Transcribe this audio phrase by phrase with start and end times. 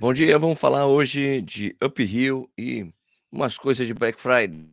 [0.00, 2.92] Bom dia, vamos falar hoje de Uphill e
[3.30, 4.68] umas coisas de Black Friday.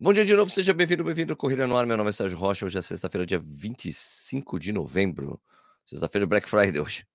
[0.00, 1.86] Bom dia de novo, seja bem-vindo, bem-vindo ao Corrida no Ar.
[1.86, 2.66] Meu nome é Sérgio Rocha.
[2.66, 5.40] Hoje é sexta-feira, dia 25 de novembro.
[5.86, 7.06] Sexta-feira, Black Friday hoje.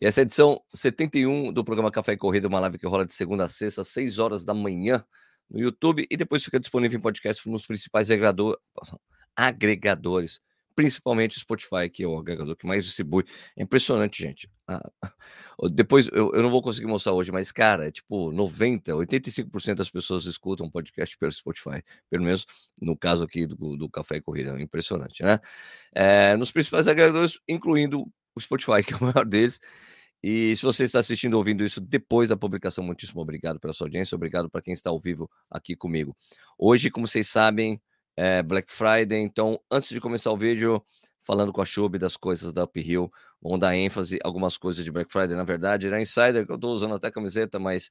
[0.00, 3.06] E essa é a edição 71 do programa Café e Corrida, uma live que rola
[3.06, 5.04] de segunda a sexta, às 6 horas da manhã,
[5.52, 8.08] no YouTube e depois fica disponível em podcast nos principais
[9.36, 10.40] agregadores,
[10.74, 13.24] principalmente Spotify, que é o agregador que mais distribui.
[13.56, 14.50] É impressionante, gente.
[14.66, 14.82] Ah,
[15.70, 19.90] depois eu, eu não vou conseguir mostrar hoje, mas, cara, é tipo 90, 85% das
[19.90, 22.46] pessoas escutam podcast pelo Spotify, pelo menos
[22.80, 24.58] no caso aqui do, do Café e Corrida.
[24.58, 25.38] É impressionante, né?
[25.94, 29.60] É, nos principais agregadores, incluindo o Spotify, que é o maior deles.
[30.22, 33.86] E se você está assistindo ou ouvindo isso depois da publicação, muitíssimo obrigado pela sua
[33.86, 36.16] audiência, obrigado para quem está ao vivo aqui comigo.
[36.56, 37.80] Hoje, como vocês sabem,
[38.16, 40.80] é Black Friday, então antes de começar o vídeo,
[41.20, 43.10] falando com a Shub das coisas da Uphill,
[43.40, 46.72] vamos dar ênfase algumas coisas de Black Friday, na verdade, era Insider, que eu estou
[46.72, 47.90] usando até camiseta, mas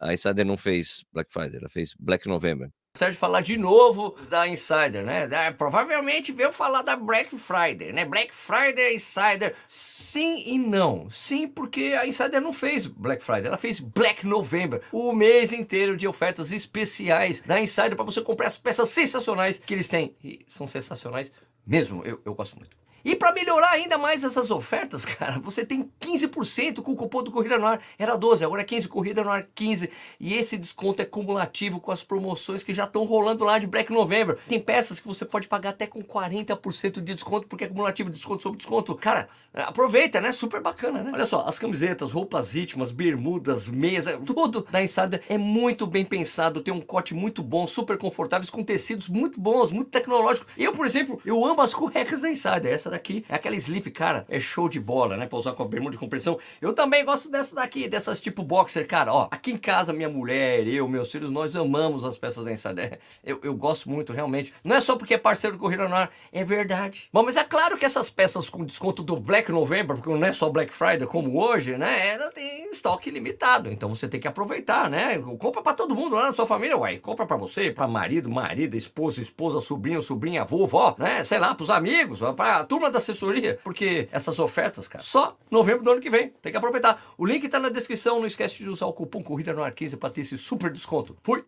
[0.00, 2.70] a Insider não fez Black Friday, ela fez Black November.
[2.98, 5.28] Sérgio falar de novo da Insider, né?
[5.30, 8.04] É, provavelmente veio falar da Black Friday, né?
[8.04, 11.08] Black Friday, Insider, sim e não.
[11.08, 15.96] Sim, porque a Insider não fez Black Friday, ela fez Black November, o mês inteiro
[15.96, 20.16] de ofertas especiais da Insider para você comprar as peças sensacionais que eles têm.
[20.24, 21.30] E são sensacionais
[21.64, 22.76] mesmo, eu, eu gosto muito.
[23.04, 27.30] E para melhorar ainda mais essas ofertas, cara, você tem 15% com o cupom do
[27.30, 27.80] Corrida no Ar.
[27.98, 29.90] Era 12, agora é 15, Corrida no Ar 15.
[30.18, 33.92] E esse desconto é cumulativo com as promoções que já estão rolando lá de Black
[33.92, 34.38] November.
[34.48, 38.42] Tem peças que você pode pagar até com 40% de desconto, porque é cumulativo, desconto
[38.42, 38.94] sobre desconto.
[38.94, 40.32] Cara, aproveita, né?
[40.32, 41.10] Super bacana, né?
[41.14, 46.60] Olha só, as camisetas, roupas íntimas, bermudas, meias, tudo da Insider é muito bem pensado,
[46.60, 50.48] tem um corte muito bom, super confortáveis, com tecidos muito bons, muito tecnológicos.
[50.56, 52.72] Eu, por exemplo, eu amo as cuecas da Insider.
[52.72, 55.26] Essa daqui é aquela slip, cara, é show de bola, né?
[55.26, 56.38] Pra usar com a bermuda de compressão.
[56.60, 59.12] Eu também gosto dessa daqui, dessas tipo boxer, cara.
[59.12, 62.98] Ó, aqui em casa, minha mulher, eu, meus filhos, nós amamos as peças da Insider.
[63.24, 64.52] Eu, eu gosto muito, realmente.
[64.64, 67.08] Não é só porque é parceiro do Corrida no Ar, é verdade.
[67.12, 70.32] Bom, mas é claro que essas peças com desconto do Black November, porque não é
[70.32, 72.08] só Black Friday como hoje, né?
[72.08, 73.70] Ela tem estoque limitado.
[73.70, 75.18] Então você tem que aproveitar, né?
[75.38, 76.98] Compra para todo mundo lá na sua família, uai.
[76.98, 81.24] Compra para você, para marido, marida, esposa, esposa, sobrinho, sobrinha, avô, vó, né?
[81.24, 85.90] Sei lá, pros amigos, pra turma da assessoria, porque essas ofertas, cara, só novembro do
[85.90, 86.30] ano que vem.
[86.40, 87.14] Tem que aproveitar.
[87.18, 88.18] O link tá na descrição.
[88.20, 91.16] Não esquece de usar o cupom Corrida no Ar 15 para ter esse super desconto.
[91.22, 91.44] Fui!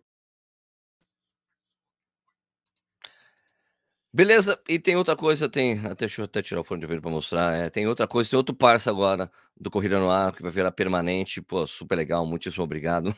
[4.13, 5.79] Beleza, e tem outra coisa, tem.
[5.85, 7.55] Até, deixa eu até tirar o fone de ouvido para mostrar.
[7.55, 10.71] É, tem outra coisa, tem outro parça agora do Corrida no Ar que vai virar
[10.73, 11.41] permanente.
[11.41, 13.15] Pô, super legal, muitíssimo obrigado.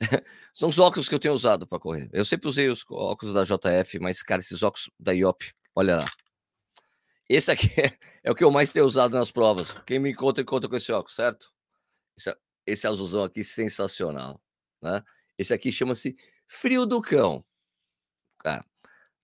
[0.54, 2.08] São os óculos que eu tenho usado para correr.
[2.12, 6.04] Eu sempre usei os óculos da JF, mas, cara, esses óculos da IOP, olha lá.
[7.28, 9.74] Esse aqui é, é, o que eu mais tenho usado nas provas.
[9.86, 11.52] Quem me encontra, encontra com esse óculos, certo?
[12.16, 14.40] Esse, esse azulzão aqui, sensacional.
[14.82, 15.02] Né?
[15.38, 16.16] Esse aqui chama-se
[16.46, 17.44] Frio do Cão.
[18.38, 18.64] Cara,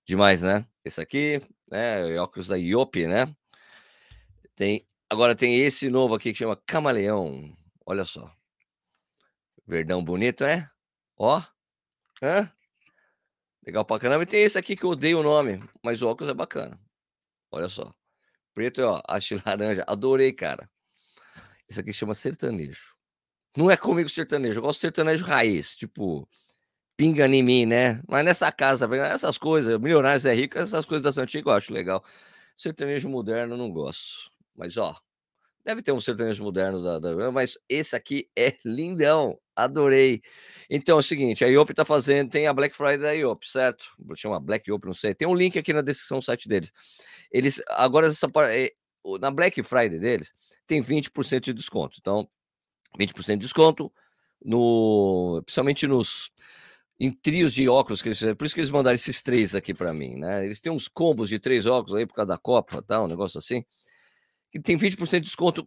[0.04, 0.66] demais, né?
[0.84, 1.40] Esse aqui,
[1.70, 2.18] né?
[2.18, 3.34] Óculos da IOP, né?
[4.56, 7.56] Tem, agora tem esse novo aqui que chama Camaleão.
[7.86, 8.32] Olha só.
[9.66, 10.68] Verdão bonito, né?
[11.16, 11.40] Ó.
[12.22, 12.52] Hã?
[13.64, 14.24] Legal pra caramba.
[14.24, 16.78] E tem esse aqui que eu odeio o nome, mas o óculos é bacana.
[17.52, 17.94] Olha só.
[18.54, 19.84] Preto, ó, haste laranja.
[19.86, 20.68] Adorei, cara.
[21.68, 22.94] Esse aqui chama sertanejo.
[23.56, 26.26] Não é comigo sertanejo, eu gosto de sertanejo raiz, tipo,
[26.96, 28.02] pinga em mim, né?
[28.08, 32.02] Mas nessa casa, essas coisas, milionários é rico, essas coisas da Santiago eu acho legal.
[32.56, 34.30] Sertanejo moderno não gosto.
[34.56, 34.96] Mas, ó,
[35.64, 39.38] deve ter um sertanejo moderno da, da mas esse aqui é lindão.
[39.54, 40.22] Adorei.
[40.70, 43.86] Então é o seguinte, a IOP tá fazendo, tem a Black Friday da IOP, certo?
[44.16, 45.14] Chama Black IOP, não sei.
[45.14, 46.72] Tem um link aqui na descrição do site deles.
[47.30, 48.72] Eles agora essa eh,
[49.20, 50.32] na Black Friday deles
[50.66, 51.98] tem 20% de desconto.
[52.00, 52.26] Então,
[52.98, 53.92] 20% de desconto
[54.44, 56.30] no principalmente nos
[56.98, 58.36] em trios de óculos que eles fizeram.
[58.36, 60.44] Por isso que eles mandaram esses três aqui para mim, né?
[60.44, 63.02] Eles têm uns combos de três óculos aí por causa da Copa, tá?
[63.02, 63.64] Um negócio assim.
[64.52, 65.66] Que tem 20% de desconto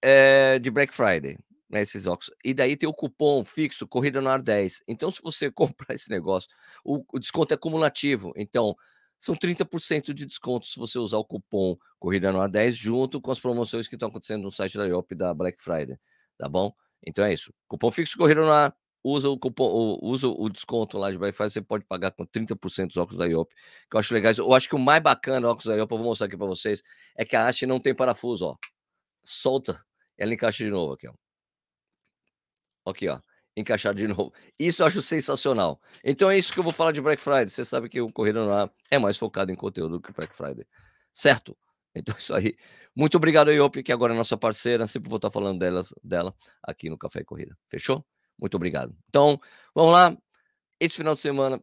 [0.00, 1.38] é, de Black Friday
[1.72, 2.30] né, esses óculos.
[2.44, 4.84] E daí tem o cupom fixo, Corrida no Ar 10.
[4.86, 6.48] Então, se você comprar esse negócio,
[6.84, 8.32] o, o desconto é cumulativo.
[8.36, 8.76] Então,
[9.18, 13.30] são 30% de desconto se você usar o cupom Corrida no Ar 10 junto com
[13.30, 15.96] as promoções que estão acontecendo no site da IOP da Black Friday.
[16.36, 16.72] Tá bom?
[17.06, 17.52] Então é isso.
[17.66, 18.76] Cupom fixo Corrida no Ar.
[19.04, 22.96] Usa o cupom, usa o desconto lá de Friday, você pode pagar com 30% dos
[22.96, 23.52] óculos da IOP,
[23.90, 24.38] que eu acho legais.
[24.38, 26.82] Eu acho que o mais bacana óculos da IOP, eu vou mostrar aqui para vocês,
[27.16, 28.56] é que a haste não tem parafuso, ó.
[29.24, 29.84] Solta,
[30.16, 31.12] ela encaixa de novo aqui, ó.
[32.86, 33.20] Aqui, ó.
[33.56, 34.32] encaixar de novo.
[34.58, 35.80] Isso eu acho sensacional.
[36.04, 37.48] Então é isso que eu vou falar de Black Friday.
[37.48, 40.34] Você sabe que o Corrida no Ar é mais focado em conteúdo do que Black
[40.34, 40.66] Friday.
[41.12, 41.56] Certo?
[41.94, 42.54] Então é isso aí.
[42.96, 44.86] Muito obrigado, Iop, que agora é nossa parceira.
[44.86, 47.56] Sempre vou estar falando delas, dela aqui no Café e Corrida.
[47.68, 48.04] Fechou?
[48.42, 48.92] Muito obrigado.
[49.08, 49.40] Então,
[49.72, 50.18] vamos lá.
[50.80, 51.62] Esse final de semana,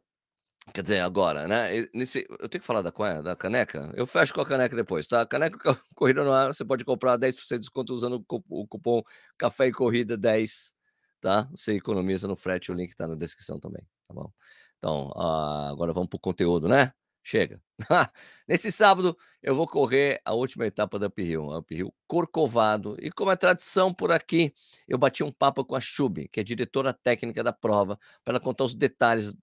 [0.74, 1.86] quer dizer, agora, né?
[1.94, 3.92] Nesse, eu tenho que falar da, da caneca?
[3.96, 5.26] Eu fecho com a caneca depois, tá?
[5.26, 5.60] Caneca
[5.94, 9.04] Corrida no Ar, você pode comprar 10% de desconto usando o cupom
[9.38, 10.74] Café e Corrida 10,
[11.20, 11.50] tá?
[11.52, 14.32] Você economiza no frete, o link tá na descrição também, tá bom?
[14.78, 16.94] Então, uh, agora vamos pro conteúdo, né?
[17.24, 17.62] Chega.
[18.48, 22.95] Nesse sábado eu vou correr a última etapa da Uphill, a Uphill Corcovado.
[23.00, 24.54] E como é tradição por aqui,
[24.88, 28.39] eu bati um papo com a Chub, que é diretora técnica da prova, para ela
[28.39, 29.33] contar os detalhes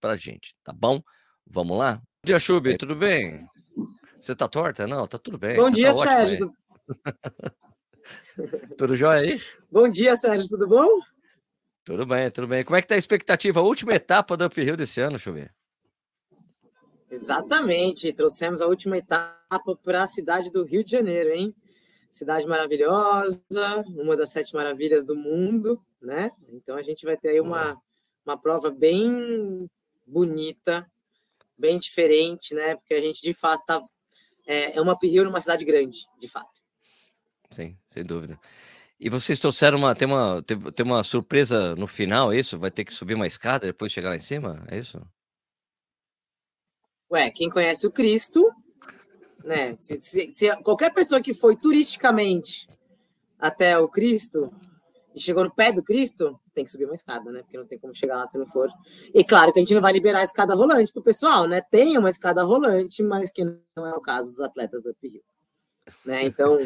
[0.00, 1.02] para gente, tá bom?
[1.46, 1.96] Vamos lá?
[1.96, 3.46] Bom dia, Chub, tudo bem?
[4.16, 4.86] Você tá torta?
[4.86, 5.56] Não, tá tudo bem.
[5.56, 6.50] Bom Você dia, tá Sérgio.
[8.78, 9.42] tudo jóia aí?
[9.70, 10.88] Bom dia, Sérgio, tudo bom?
[11.84, 12.64] Tudo bem, tudo bem.
[12.64, 13.60] Como é que tá a expectativa?
[13.60, 15.46] A última etapa da Uphill desse ano, Chub?
[17.14, 21.54] Exatamente, trouxemos a última etapa para a cidade do Rio de Janeiro, hein?
[22.10, 23.40] Cidade maravilhosa,
[23.96, 26.32] uma das sete maravilhas do mundo, né?
[26.48, 27.80] Então a gente vai ter aí uma,
[28.26, 29.70] uma prova bem
[30.04, 30.84] bonita,
[31.56, 32.74] bem diferente, né?
[32.74, 33.80] Porque a gente de fato tá,
[34.44, 36.60] é, é uma Rio numa cidade grande, de fato.
[37.48, 38.40] Sim, sem dúvida.
[38.98, 42.58] E vocês trouxeram uma tem uma tem, tem uma surpresa no final, é isso?
[42.58, 45.00] Vai ter que subir uma escada depois chegar lá em cima, é isso?
[47.14, 48.52] Ué, quem conhece o Cristo,
[49.44, 49.76] né?
[49.76, 52.68] Se, se, se, qualquer pessoa que foi turisticamente
[53.38, 54.52] até o Cristo
[55.14, 57.42] e chegou no pé do Cristo, tem que subir uma escada, né?
[57.42, 58.68] Porque não tem como chegar lá se não for.
[59.14, 61.60] E claro que a gente não vai liberar a escada rolante para o pessoal, né?
[61.70, 65.22] Tem uma escada rolante, mas que não é o caso dos atletas da Rio.
[66.04, 66.24] Né?
[66.24, 66.58] Então,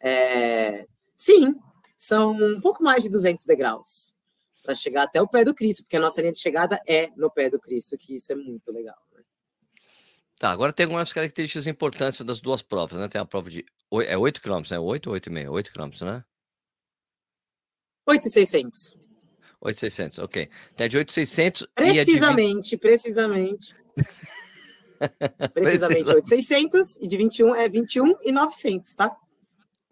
[0.00, 0.86] é...
[1.16, 1.56] sim,
[1.98, 4.14] são um pouco mais de 200 degraus
[4.62, 7.28] para chegar até o pé do Cristo, porque a nossa linha de chegada é no
[7.28, 8.94] pé do Cristo, que isso é muito legal.
[10.42, 13.06] Tá, agora tem algumas características importantes das duas provas, né?
[13.06, 13.64] Tem a prova de
[14.04, 14.76] é 8 km, né?
[14.76, 15.48] 8 ou 8,5?
[15.48, 16.24] 8 km, né?
[18.08, 18.98] 8,600.
[19.60, 20.50] 8,600, ok.
[20.74, 22.76] Tem a de 8,600 Precisamente, de...
[22.76, 23.76] precisamente.
[25.54, 29.16] precisamente 8,600 e de 21 é 21,900, tá?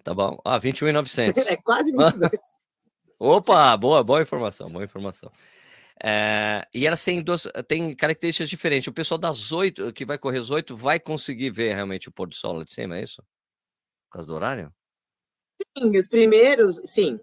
[0.03, 0.37] Tá bom.
[0.45, 1.47] Ah, 21,900.
[1.47, 2.33] é quase 22.
[3.21, 5.31] Opa, boa, boa informação, boa informação.
[6.03, 8.89] É, e elas têm, duas, têm características diferentes.
[8.89, 12.27] O pessoal das oito, que vai correr as oito, vai conseguir ver realmente o pôr
[12.27, 13.23] do sol lá de cima, é isso?
[14.09, 14.73] Por causa do horário?
[15.77, 17.21] Sim, os primeiros, sim.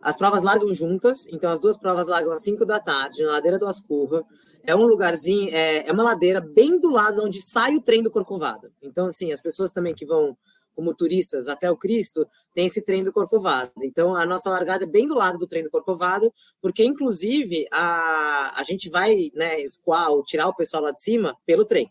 [0.00, 3.58] As provas largam juntas, então as duas provas largam às 5 da tarde, na ladeira
[3.58, 4.24] do Ascurra.
[4.62, 8.10] É um lugarzinho, é, é uma ladeira bem do lado onde sai o trem do
[8.10, 8.72] Corcovado.
[8.80, 10.36] Então, assim, as pessoas também que vão
[10.80, 13.70] como turistas até o Cristo, tem esse trem do Corcovado.
[13.82, 18.58] Então, a nossa largada é bem do lado do trem do Corcovado, porque, inclusive, a,
[18.58, 21.90] a gente vai né, escoar ou tirar o pessoal lá de cima pelo trem.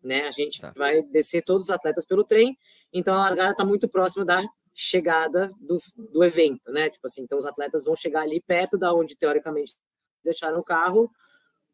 [0.00, 0.28] Né?
[0.28, 0.72] A gente tá.
[0.76, 2.56] vai descer todos os atletas pelo trem,
[2.92, 4.40] então a largada está muito próxima da
[4.72, 6.88] chegada do, do evento, né?
[6.90, 9.76] Tipo assim, então os atletas vão chegar ali perto da onde, teoricamente,
[10.24, 11.10] deixaram o carro,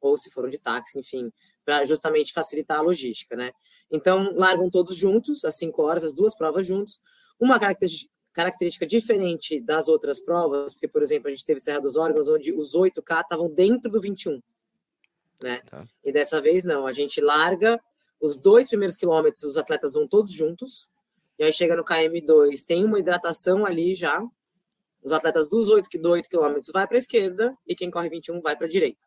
[0.00, 1.30] ou se foram de táxi, enfim,
[1.62, 3.52] para justamente facilitar a logística, né?
[3.90, 7.00] Então, largam todos juntos, às 5 horas, as duas provas juntos.
[7.40, 12.28] Uma característica diferente das outras provas, porque, por exemplo, a gente teve Serra dos Órgãos,
[12.28, 14.42] onde os 8K estavam dentro do 21.
[15.42, 15.62] Né?
[15.70, 15.86] Tá.
[16.04, 16.86] E dessa vez, não.
[16.86, 17.80] A gente larga
[18.20, 20.90] os dois primeiros quilômetros, os atletas vão todos juntos.
[21.38, 24.20] E aí chega no KM2, tem uma hidratação ali já.
[25.02, 28.56] Os atletas dos 8, 8 quilômetros vai para a esquerda e quem corre 21 vai
[28.56, 29.02] para a direita.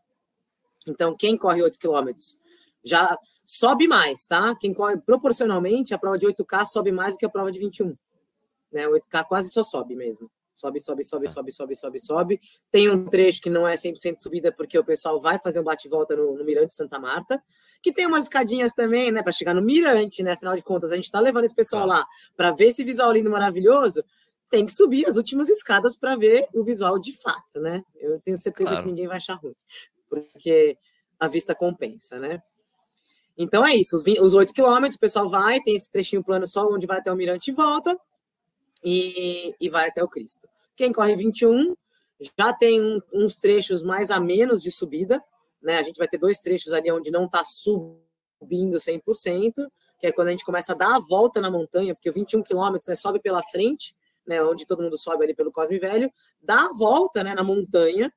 [0.88, 2.42] Então, quem corre 8 quilômetros
[2.84, 4.56] já sobe mais, tá?
[4.56, 7.96] Quem corre proporcionalmente, a prova de 8K sobe mais do que a prova de 21.
[8.72, 8.88] Né?
[8.88, 10.30] 8K quase só sobe mesmo.
[10.54, 11.32] Sobe, sobe, sobe, tá.
[11.32, 12.42] sobe, sobe, sobe, sobe.
[12.70, 16.16] Tem um trecho que não é 100% subida, porque o pessoal vai fazer um bate-volta
[16.16, 17.42] no, no, Mirante Santa Marta,
[17.82, 20.34] que tem umas escadinhas também, né, para chegar no Mirante, né?
[20.34, 21.96] Afinal de contas, a gente está levando esse pessoal tá.
[21.96, 22.08] lá
[22.38, 24.04] para ver esse visual lindo, maravilhoso.
[24.52, 27.84] Tem que subir as últimas escadas para ver o visual de fato, né?
[27.96, 28.84] Eu tenho certeza claro.
[28.84, 29.56] que ninguém vai achar ruim,
[30.08, 30.78] porque
[31.20, 32.42] a vista compensa, né?
[33.38, 36.46] Então é isso, os, 20, os 8 quilômetros, o pessoal vai, tem esse trechinho plano
[36.46, 37.98] só onde vai até o Mirante e volta,
[38.84, 40.48] e, e vai até o Cristo.
[40.76, 41.76] Quem corre 21
[42.38, 45.24] já tem um, uns trechos mais a menos de subida,
[45.62, 45.78] né?
[45.78, 49.54] A gente vai ter dois trechos ali onde não está subindo 100%,
[50.00, 52.42] que é quando a gente começa a dar a volta na montanha, porque o 21
[52.42, 53.96] quilômetros né, sobe pela frente,
[54.26, 56.12] né, onde todo mundo sobe ali pelo Cosme Velho,
[56.42, 58.12] dá a volta né, na montanha,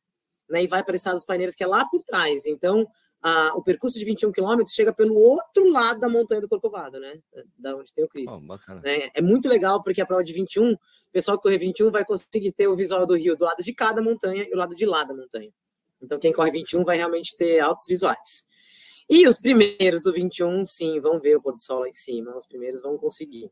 [0.48, 2.46] né, e vai para Estados Paineiros, que é lá por trás.
[2.46, 2.86] Então,
[3.26, 7.18] a, o percurso de 21 quilômetros chega pelo outro lado da montanha do Corcovado, né?
[7.58, 8.36] Da onde tem o Cristo.
[8.36, 9.08] Oh, né?
[9.14, 10.78] É muito legal, porque a prova de 21, o
[11.10, 14.02] pessoal que correr 21 vai conseguir ter o visual do rio do lado de cada
[14.02, 15.50] montanha e o lado de lá da montanha.
[16.02, 18.46] Então, quem corre 21 vai realmente ter altos visuais.
[19.08, 22.36] E os primeiros do 21, sim, vão ver o pôr do sol lá em cima.
[22.36, 23.50] Os primeiros vão conseguir.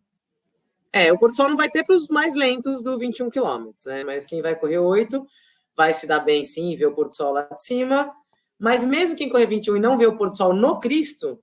[0.92, 3.86] É, o pôr do sol não vai ter para os mais lentos do 21 quilômetros,
[3.86, 4.04] né?
[4.04, 5.26] Mas quem vai correr 8
[5.74, 8.14] vai se dar bem, sim, ver o pôr do sol lá de cima.
[8.62, 11.42] Mas mesmo quem correr 21 e não ver o pôr do sol no Cristo,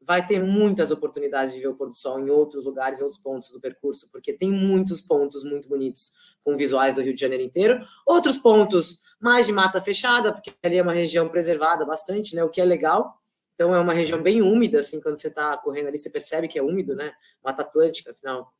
[0.00, 3.20] vai ter muitas oportunidades de ver o pôr do sol em outros lugares, em outros
[3.20, 6.12] pontos do percurso, porque tem muitos pontos muito bonitos
[6.44, 7.84] com visuais do Rio de Janeiro inteiro.
[8.06, 12.44] Outros pontos mais de mata fechada, porque ali é uma região preservada bastante, né?
[12.44, 13.16] O que é legal.
[13.56, 16.56] Então é uma região bem úmida, assim, quando você está correndo ali, você percebe que
[16.56, 17.12] é úmido, né?
[17.42, 18.54] Mata Atlântica, afinal.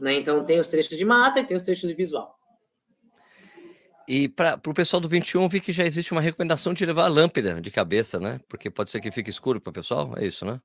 [0.00, 0.14] Né?
[0.14, 2.39] Então tem os trechos de mata e tem os trechos de visual.
[4.12, 7.08] E para o pessoal do 21, vi que já existe uma recomendação de levar a
[7.08, 8.40] lâmpada de cabeça, né?
[8.48, 10.60] Porque pode ser que fique escuro para o pessoal, é isso, né?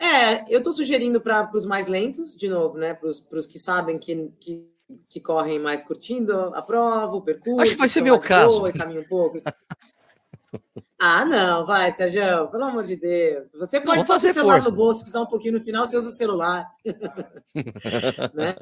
[0.00, 2.94] É, eu estou sugerindo para os mais lentos, de novo, né?
[2.94, 4.66] Para os que sabem que, que,
[5.06, 7.60] que, correm mais curtindo a prova, o percurso.
[7.60, 8.60] Acho que vai ser meu caso.
[8.60, 9.36] Boa, um pouco.
[10.98, 13.52] ah, não, vai, Sérgio, pelo amor de Deus.
[13.52, 14.70] Você pode não, fazer o celular força.
[14.70, 16.66] no bolso, precisar um pouquinho no final, você usa o celular.
[18.32, 18.56] né?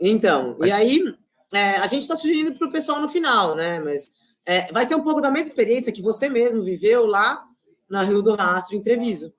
[0.00, 1.02] Então, e aí
[1.52, 3.80] é, a gente está sugerindo para o pessoal no final, né?
[3.80, 4.12] Mas
[4.44, 7.44] é, vai ser um pouco da mesma experiência que você mesmo viveu lá
[7.88, 9.32] na Rio do Rastro, em Treviso.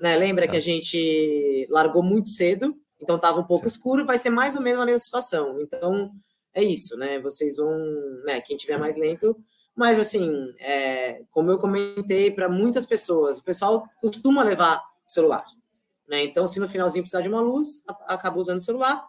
[0.00, 0.16] Né?
[0.16, 0.52] Lembra tá.
[0.52, 4.62] que a gente largou muito cedo, então estava um pouco escuro, vai ser mais ou
[4.62, 5.60] menos a mesma situação.
[5.60, 6.10] Então,
[6.54, 7.20] é isso, né?
[7.20, 7.76] Vocês vão,
[8.24, 8.40] né?
[8.40, 9.36] Quem tiver mais lento,
[9.74, 15.44] mas assim, é, como eu comentei para muitas pessoas, o pessoal costuma levar celular,
[16.08, 16.24] né?
[16.24, 19.04] Então, se no finalzinho precisar de uma luz, acaba usando o celular.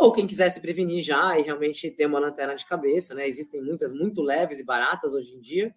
[0.00, 3.26] Ou quem quiser se prevenir já e realmente ter uma lanterna de cabeça, né?
[3.26, 5.74] Existem muitas muito leves e baratas hoje em dia,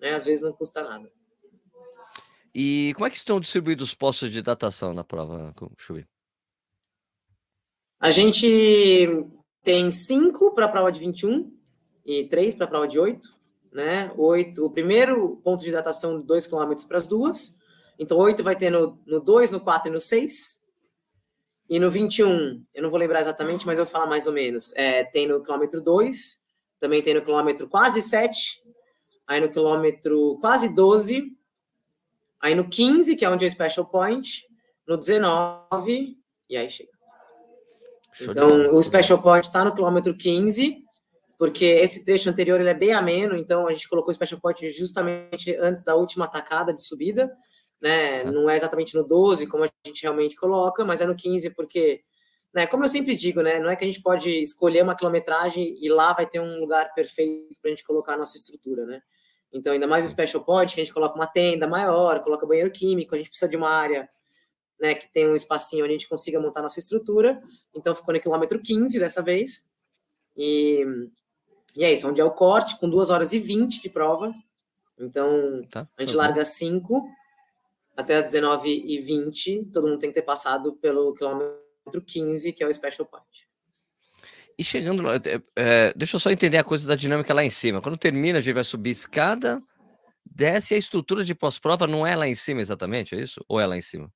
[0.00, 0.12] né?
[0.12, 1.10] Às vezes não custa nada.
[2.54, 6.06] E como é que estão distribuídos os postos de datação na prova, Chui?
[7.98, 9.08] A gente
[9.62, 11.50] tem cinco para a prova de 21
[12.04, 13.34] e três para a prova de 8,
[13.72, 14.12] né?
[14.16, 17.56] Oito, o primeiro ponto de datação, 2 km para as duas.
[17.98, 20.60] Então, oito vai ter no 2, no 4 e no 6.
[21.68, 24.74] E no 21, eu não vou lembrar exatamente, mas eu vou falar mais ou menos.
[24.76, 26.42] É, tem no quilômetro 2,
[26.78, 28.62] também tem no quilômetro quase 7,
[29.26, 31.32] aí no quilômetro quase 12,
[32.40, 34.46] aí no 15, que é onde é o Special Point,
[34.86, 36.18] no 19,
[36.50, 36.90] e aí chega.
[38.20, 40.84] Então, o Special Point está no quilômetro 15,
[41.38, 44.70] porque esse trecho anterior ele é bem ameno, então a gente colocou o Special Point
[44.70, 47.34] justamente antes da última atacada de subida
[47.80, 48.22] né?
[48.22, 48.32] Tá.
[48.32, 52.00] Não é exatamente no 12 como a gente realmente coloca, mas é no 15 porque,
[52.52, 55.76] né, como eu sempre digo, né, não é que a gente pode escolher uma quilometragem
[55.80, 59.02] e lá vai ter um lugar perfeito para a gente colocar a nossa estrutura, né?
[59.52, 62.72] Então, ainda mais o Special Point, que a gente coloca uma tenda maior, coloca banheiro
[62.72, 64.08] químico, a gente precisa de uma área
[64.80, 67.40] né, que tem um espacinho onde a gente consiga montar nossa estrutura.
[67.72, 69.64] Então, ficou no quilômetro 15 dessa vez.
[70.36, 70.84] E,
[71.76, 74.34] e é isso, onde é o corte, com 2 horas e 20 de prova.
[74.98, 77.08] Então, tá, a gente tá larga 5
[77.96, 82.72] até as 19h20, todo mundo tem que ter passado pelo quilômetro 15, que é o
[82.72, 83.48] Special Point.
[84.58, 87.50] E chegando lá, é, é, deixa eu só entender a coisa da dinâmica lá em
[87.50, 87.80] cima.
[87.80, 89.62] Quando termina, a gente vai subir escada,
[90.24, 93.44] desce a estrutura de pós-prova, não é lá em cima exatamente, é isso?
[93.48, 94.12] Ou é lá em cima?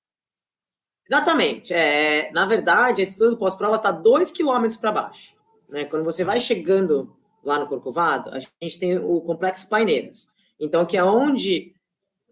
[1.10, 1.72] Exatamente.
[1.72, 5.34] É, na verdade, a estrutura do pós-prova está dois quilômetros para baixo.
[5.68, 5.84] Né?
[5.84, 10.28] Quando você vai chegando lá no Corcovado, a gente tem o complexo Paineiras.
[10.60, 11.72] Então, que é onde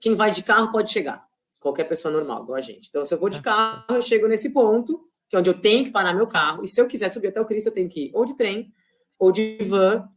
[0.00, 1.25] quem vai de carro pode chegar
[1.66, 2.88] qualquer pessoa normal, igual a gente.
[2.88, 5.85] Então, se eu vou de carro, eu chego nesse ponto, que é onde eu tenho
[5.85, 8.06] que parar meu carro, e se eu quiser subir até o Cristo, eu tenho que
[8.06, 8.73] ir ou de trem
[9.18, 10.08] ou de van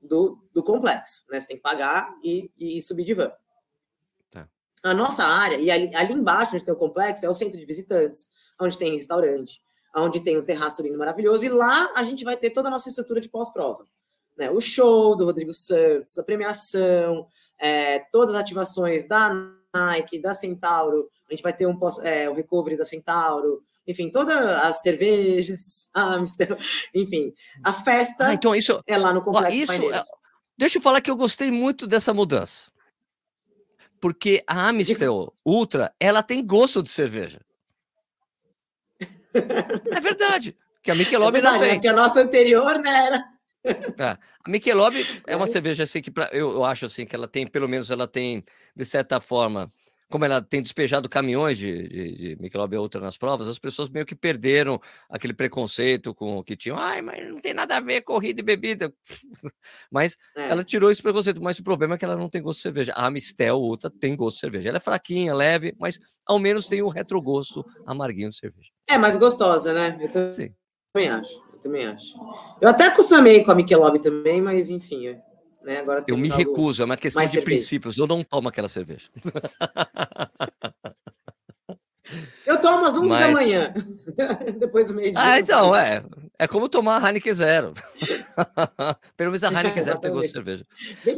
[0.00, 1.38] do, do complexo, né?
[1.38, 3.30] Você tem que pagar e, e subir de van.
[4.30, 4.48] Tá.
[4.82, 7.66] A nossa área, e ali, ali, embaixo, onde tem o complexo, é o centro de
[7.66, 9.60] visitantes, onde tem restaurante,
[9.94, 12.88] onde tem um terraço lindo maravilhoso, e lá a gente vai ter toda a nossa
[12.88, 13.84] estrutura de pós-prova.
[14.38, 14.50] Né?
[14.50, 17.26] O show do Rodrigo Santos, a premiação,
[17.58, 19.30] é, todas as ativações da
[19.74, 24.36] Nike, da Centauro, a gente vai ter um é, o recovery da Centauro, enfim, todas
[24.36, 26.56] as cervejas, a Amstel,
[26.94, 27.32] enfim,
[27.64, 30.02] a festa ah, então isso, é lá no Complexo isso, é,
[30.58, 32.70] Deixa eu falar que eu gostei muito dessa mudança.
[33.98, 37.40] Porque a Amstel Ultra, ela tem gosto de cerveja.
[39.32, 40.54] é verdade.
[40.82, 41.74] Que a Michelob é verdade, não tem.
[41.76, 41.78] Né?
[41.80, 43.24] Que a nossa anterior, né, era...
[43.96, 44.18] Tá.
[44.44, 47.46] A Michelob é uma cerveja assim que pra, eu, eu acho assim que ela tem,
[47.46, 49.70] pelo menos ela tem, de certa forma,
[50.10, 54.04] como ela tem despejado caminhões de, de, de Michelob Ultra nas provas, as pessoas meio
[54.04, 56.76] que perderam aquele preconceito com o que tinham.
[56.76, 58.92] Ai, mas não tem nada a ver corrida e bebida.
[59.90, 60.48] mas é.
[60.48, 61.40] ela tirou esse preconceito.
[61.40, 62.92] Mas o problema é que ela não tem gosto de cerveja.
[62.96, 64.68] A Mistel Ultra tem gosto de cerveja.
[64.68, 68.70] Ela é fraquinha, leve, mas ao menos tem um retrogosto amarguinho de cerveja.
[68.88, 69.96] É mais gostosa, né?
[70.00, 70.52] Eu Sim.
[70.92, 71.49] também acho.
[71.60, 72.16] Também acho.
[72.60, 75.16] Eu até acostumei com a Michelob também, mas enfim.
[75.62, 75.78] Né?
[75.80, 77.44] Agora eu me recuso, é uma questão de cerveja.
[77.44, 77.98] princípios.
[77.98, 79.10] Eu não tomo aquela cerveja.
[82.60, 83.26] Tomo às 11 Mas...
[83.26, 83.74] da manhã,
[84.58, 85.20] depois do meio-dia.
[85.22, 86.02] Ah, então, é.
[86.38, 87.74] É como tomar a Heineken Zero.
[89.16, 90.66] Pelo menos a Heineken Zero de cerveja.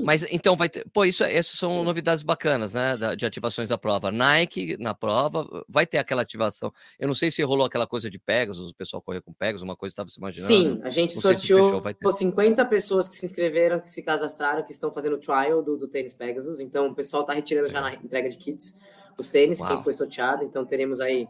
[0.02, 0.84] Mas então vai ter.
[0.92, 2.96] Pô, isso, essas são novidades bacanas, né?
[3.16, 4.10] de ativações da prova.
[4.10, 6.72] Nike na prova, vai ter aquela ativação.
[6.98, 9.76] Eu não sei se rolou aquela coisa de Pegasus, o pessoal correr com Pegasus, uma
[9.76, 10.52] coisa que estava se imaginando.
[10.52, 14.72] Sim, a gente não sorteou se 50 pessoas que se inscreveram, que se cadastraram, que
[14.72, 16.60] estão fazendo o trial do, do tênis Pegasus.
[16.60, 18.76] Então o pessoal está retirando já na entrega de kits
[19.22, 19.68] os tênis, Uau.
[19.68, 20.44] quem foi sorteado.
[20.44, 21.26] Então teremos aí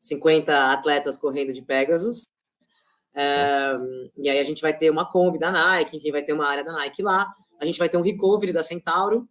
[0.00, 2.28] 50 atletas correndo de Pegasus.
[3.14, 3.76] É,
[4.16, 6.64] e aí a gente vai ter uma Kombi da Nike, enfim, vai ter uma área
[6.64, 7.32] da Nike lá.
[7.60, 9.28] A gente vai ter um recovery da Centauro,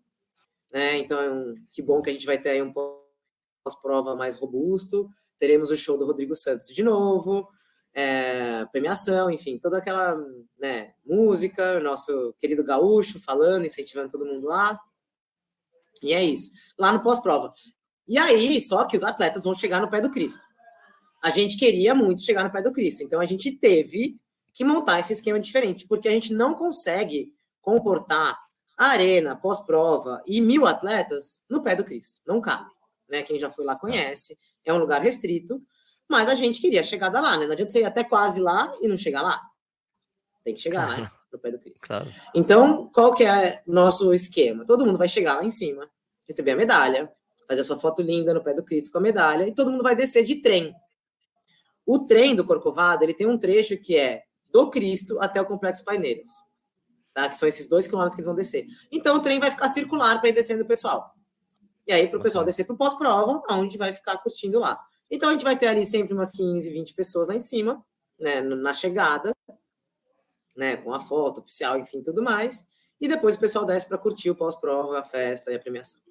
[0.72, 0.98] né?
[0.98, 5.10] Então, é que bom que a gente vai ter aí um pós-prova mais robusto.
[5.38, 7.48] Teremos o show do Rodrigo Santos de novo,
[7.94, 10.18] é, premiação, enfim, toda aquela
[10.58, 14.80] né, música, nosso querido gaúcho falando, incentivando todo mundo lá.
[16.02, 16.52] E é isso.
[16.80, 17.54] Lá no pós-prova.
[18.08, 20.44] E aí, só que os atletas vão chegar no pé do Cristo.
[21.22, 23.04] A gente queria muito chegar no pé do Cristo.
[23.04, 24.18] Então, a gente teve
[24.54, 28.38] que montar esse esquema diferente, porque a gente não consegue comportar
[28.78, 32.20] a arena, pós-prova e mil atletas no pé do Cristo.
[32.26, 32.70] Não cabe.
[33.10, 33.24] Né?
[33.24, 34.38] Quem já foi lá conhece.
[34.66, 35.62] É um lugar restrito,
[36.10, 37.46] mas a gente queria chegar lá, né?
[37.46, 39.42] Não adianta você ir até quase lá e não chegar lá.
[40.44, 41.12] Tem que chegar lá, né?
[41.32, 41.86] no pé do Cristo.
[41.86, 42.08] Claro.
[42.36, 44.66] Então, qual que é nosso esquema?
[44.66, 45.90] Todo mundo vai chegar lá em cima,
[46.28, 47.12] receber a medalha,
[47.48, 49.96] fazer sua foto linda no pé do Cristo com a medalha, e todo mundo vai
[49.96, 50.74] descer de trem.
[51.86, 55.84] O trem do Corcovado, ele tem um trecho que é do Cristo até o Complexo
[55.84, 56.30] Paineiras,
[57.14, 57.28] tá?
[57.28, 58.66] que são esses dois quilômetros que eles vão descer.
[58.92, 61.14] Então, o trem vai ficar circular para ir descendo o pessoal.
[61.86, 64.80] E aí, para o pessoal descer para o pós-prova, aonde vai ficar curtindo lá.
[65.12, 67.84] Então, a gente vai ter ali sempre umas 15, 20 pessoas lá em cima,
[68.18, 69.36] né, na chegada,
[70.56, 72.66] né, com a foto oficial, enfim, tudo mais.
[73.02, 76.02] E depois o pessoal desce para curtir o pós-prova, a festa e a premiação.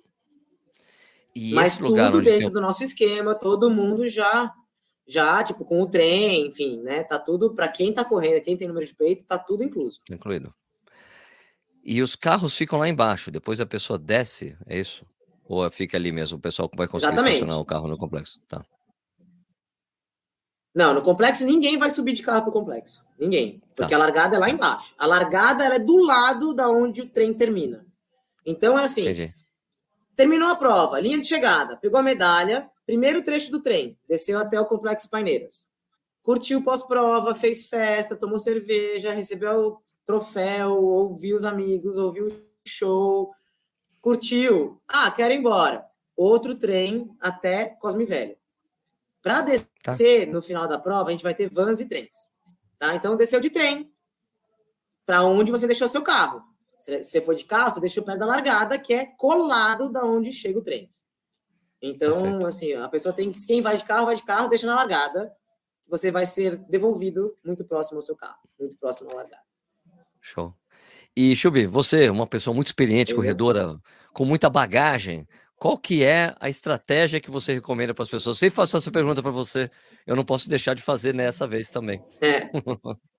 [1.35, 2.53] E Mas tudo dentro tem...
[2.53, 4.53] do nosso esquema, todo mundo já,
[5.07, 7.03] já, tipo, com o trem, enfim, né?
[7.03, 10.01] Tá tudo, para quem tá correndo, quem tem número de peito, tá tudo incluso.
[10.11, 10.55] Incluído.
[11.83, 15.05] E os carros ficam lá embaixo, depois a pessoa desce, é isso?
[15.45, 17.35] Ou fica ali mesmo, o pessoal vai conseguir Exatamente.
[17.35, 18.39] estacionar o carro no complexo?
[18.47, 18.65] Tá.
[20.75, 23.05] Não, no complexo ninguém vai subir de carro pro complexo.
[23.19, 23.61] Ninguém.
[23.75, 23.97] Porque tá.
[23.97, 24.95] a largada é lá embaixo.
[24.97, 27.85] A largada é do lado da onde o trem termina.
[28.47, 29.03] Então é assim.
[29.03, 29.35] Entendi.
[30.23, 34.61] Terminou a prova, linha de chegada, pegou a medalha, primeiro trecho do trem, desceu até
[34.61, 35.69] o Complexo Paineiras.
[36.23, 42.31] Curtiu pós-prova, fez festa, tomou cerveja, recebeu o troféu, ouviu os amigos, ouviu o
[42.65, 43.33] show,
[44.01, 44.81] curtiu.
[44.87, 45.85] Ah, quero ir embora.
[46.17, 48.37] Outro trem até Cosme Velho.
[49.21, 50.33] Para descer tá.
[50.33, 52.31] no final da prova, a gente vai ter vans e trens.
[52.79, 52.95] Tá?
[52.95, 53.93] Então, desceu de trem
[55.05, 56.45] para onde você deixou seu carro.
[56.83, 60.05] Se você for de carro, você deixa o pé da largada, que é colado da
[60.05, 60.93] onde chega o trem.
[61.81, 62.47] Então, Perfeito.
[62.47, 63.47] assim, a pessoa tem que.
[63.47, 65.33] Quem vai de carro, vai de carro, deixa na largada.
[65.89, 69.45] Você vai ser devolvido muito próximo ao seu carro, muito próximo à largada.
[70.21, 70.53] Show.
[71.17, 73.79] E, Chubi, você, uma pessoa muito experiente, Eu corredora,
[74.13, 78.39] com muita bagagem, qual que é a estratégia que você recomenda para as pessoas?
[78.39, 79.71] Se faço essa pergunta para você,
[80.05, 82.03] eu não posso deixar de fazer nessa vez também.
[82.21, 82.51] É.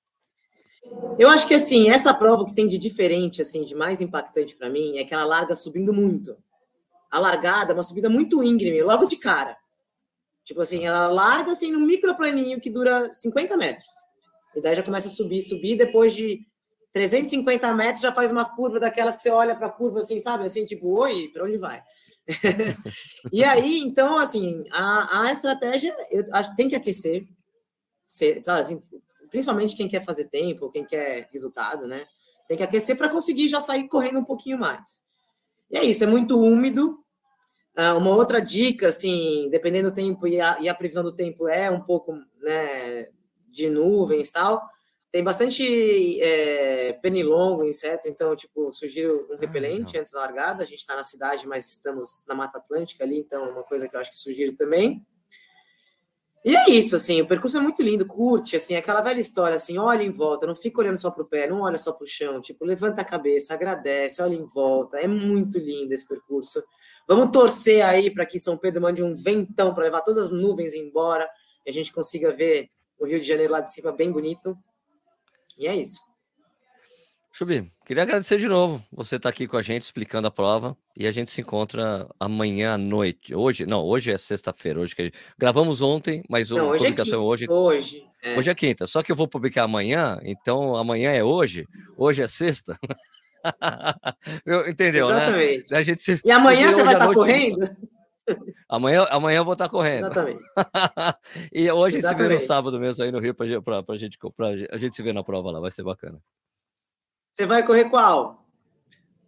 [1.17, 4.69] Eu acho que assim, essa prova que tem de diferente, assim, de mais impactante para
[4.69, 6.35] mim, é que ela larga subindo muito.
[7.09, 9.55] A largada é uma subida muito íngreme, logo de cara.
[10.43, 13.87] Tipo assim, ela larga assim num microplaninho que dura 50 metros.
[14.55, 16.45] E daí já começa a subir, subir, depois de
[16.91, 20.45] 350 metros já faz uma curva daquelas que você olha para a curva assim, sabe?
[20.45, 21.81] Assim, tipo, oi, para onde vai?
[23.31, 27.27] e aí, então, assim, a, a estratégia eu acho tem que aquecer.
[28.07, 28.83] Ser, sabe, assim,
[29.33, 32.05] principalmente quem quer fazer tempo, quem quer resultado, né?
[32.47, 35.01] Tem que aquecer para conseguir já sair correndo um pouquinho mais.
[35.71, 36.99] E é isso, é muito úmido.
[37.75, 41.47] Ah, uma outra dica, assim, dependendo do tempo e a, e a previsão do tempo
[41.47, 43.09] é um pouco né,
[43.49, 44.61] de nuvens e tal.
[45.11, 50.63] Tem bastante é, penilongo, inseto, então, tipo, sugiro um ah, repelente ah, antes da largada.
[50.63, 53.89] A gente está na cidade, mas estamos na Mata Atlântica ali, então, é uma coisa
[53.89, 55.03] que eu acho que sugiro também.
[56.45, 59.77] E é isso, assim, o percurso é muito lindo, curte, assim, aquela velha história, assim,
[59.77, 62.08] olha em volta, não fica olhando só para o pé, não olha só para o
[62.08, 66.62] chão, tipo, levanta a cabeça, agradece, olha em volta, é muito lindo esse percurso.
[67.08, 70.73] Vamos torcer aí para que São Pedro mande um ventão para levar todas as nuvens
[70.73, 71.29] embora
[71.65, 74.58] e a gente consiga ver o Rio de Janeiro lá de cima bem bonito.
[75.58, 76.01] E é isso.
[77.35, 80.77] Chubi, queria agradecer de novo você estar tá aqui com a gente explicando a prova
[80.95, 83.33] e a gente se encontra amanhã à noite.
[83.33, 84.79] Hoje, não, hoje é sexta-feira.
[84.79, 87.47] Hoje que gravamos ontem, mas não, hoje publicação é hoje.
[87.49, 88.05] Hoje.
[88.21, 88.37] É.
[88.37, 88.85] Hoje é quinta.
[88.85, 91.67] Só que eu vou publicar amanhã, então amanhã é hoje.
[91.97, 92.77] Hoje é sexta.
[94.69, 95.07] Entendeu?
[95.07, 95.15] Né?
[95.15, 95.71] Exatamente.
[95.71, 95.77] Né?
[95.79, 96.21] A gente se...
[96.23, 97.67] E amanhã você vai estar tá correndo?
[98.69, 100.05] Amanhã, amanhã eu vou estar tá correndo.
[100.05, 100.41] Exatamente.
[101.51, 101.97] e hoje Exatamente.
[101.97, 104.77] a gente se vê no sábado mesmo aí no Rio para a gente, pra, a
[104.77, 106.21] gente se ver na prova lá, vai ser bacana.
[107.33, 108.45] Você vai correr qual?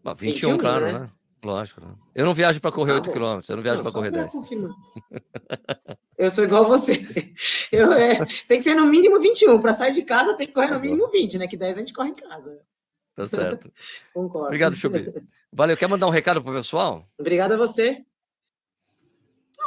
[0.05, 0.99] 21, 21 claro, né?
[0.99, 1.11] né?
[1.43, 1.81] Lógico.
[1.81, 1.95] Né?
[2.13, 4.31] Eu não viajo para correr ah, 8 km, eu não viajo para correr 10.
[6.17, 6.93] Eu sou igual você.
[7.71, 9.59] Eu, é, tem que ser no mínimo 21.
[9.59, 11.47] Para sair de casa tem que correr no mínimo 20, né?
[11.47, 12.63] Que 10 a gente corre em casa.
[13.15, 13.69] Tá certo.
[14.13, 14.47] Concordo.
[14.47, 15.13] Obrigado, Chubi.
[15.51, 15.75] Valeu.
[15.75, 17.05] Quer mandar um recado para o pessoal?
[17.17, 18.01] Obrigado a você.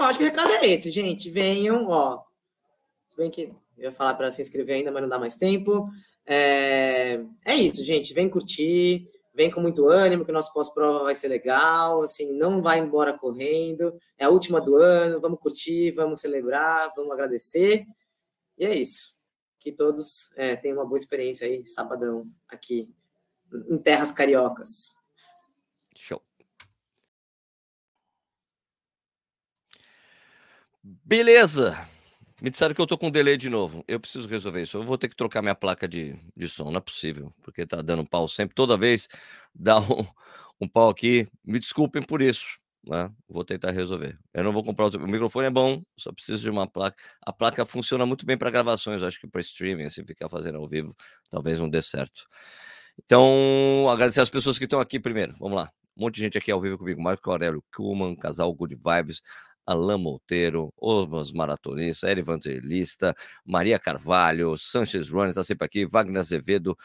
[0.01, 1.31] Eu acho que o recado é esse, gente.
[1.31, 2.22] Venham, ó.
[3.11, 5.90] Se bem que eu ia falar para se inscrever ainda, mas não dá mais tempo.
[6.31, 8.12] É, é isso, gente.
[8.12, 12.03] Vem curtir, vem com muito ânimo, que o nosso pós-prova vai ser legal.
[12.03, 13.99] Assim, não vai embora correndo.
[14.19, 15.21] É a última do ano.
[15.21, 17.87] Vamos curtir, vamos celebrar, vamos agradecer.
[18.59, 19.17] E é isso.
[19.59, 22.93] Que todos é, tenham uma boa experiência aí, sabadão, aqui
[23.71, 24.95] em terras cariocas.
[25.97, 26.23] Show.
[30.83, 31.88] Beleza.
[32.40, 33.85] Me disseram que eu tô com delay de novo.
[33.88, 34.77] Eu preciso resolver isso.
[34.77, 36.70] Eu vou ter que trocar minha placa de, de som.
[36.70, 38.55] Não é possível, porque tá dando pau sempre.
[38.55, 39.09] Toda vez
[39.55, 40.07] dá um,
[40.61, 41.27] um pau aqui.
[41.44, 42.46] Me desculpem por isso.
[42.87, 43.11] Né?
[43.29, 44.18] Vou tentar resolver.
[44.33, 45.05] Eu não vou comprar outro.
[45.05, 46.96] O microfone é bom, só preciso de uma placa.
[47.20, 49.03] A placa funciona muito bem para gravações.
[49.03, 50.94] Acho que para streaming, assim, ficar fazendo ao vivo,
[51.29, 52.27] talvez não dê certo.
[53.05, 55.35] Então, agradecer as pessoas que estão aqui primeiro.
[55.38, 55.70] Vamos lá.
[55.96, 57.03] Um monte de gente aqui ao vivo comigo.
[57.03, 59.22] Marco Aurélio Kuhlmann, casal Good Vibes,
[59.69, 66.77] Alain Monteiro, Osmos Maratonista, Eri Vangelista, Maria Carvalho, Sanchez Runes, está sempre aqui, Wagner Azevedo,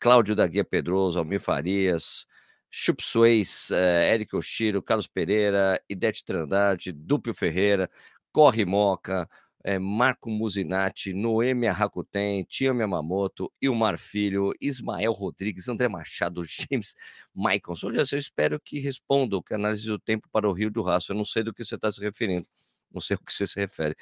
[0.00, 2.26] Cláudio da Guia Pedroso, Almir Farias,
[2.70, 7.88] Chup Suez, eh, Eric Oshiro, Carlos Pereira, Idete Trandade, Dúpio Ferreira,
[8.32, 9.28] Corre Moca,
[9.66, 16.94] é, Marco Musinati, Noemi Rakuten, Tia Yamamoto, Ilmar Filho, Ismael Rodrigues, André Machado, James
[17.34, 17.76] Michael.
[17.82, 21.14] Olha, eu espero que respondam que análise do tempo para o Rio do Rastro.
[21.14, 22.46] Eu não sei do que você está se referindo,
[22.94, 23.96] não sei o que você se refere.